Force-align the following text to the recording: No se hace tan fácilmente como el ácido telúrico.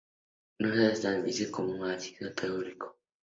No 0.57 0.73
se 0.73 0.87
hace 0.87 1.01
tan 1.03 1.21
fácilmente 1.21 1.51
como 1.51 1.85
el 1.85 1.91
ácido 1.91 2.33
telúrico. 2.33 2.97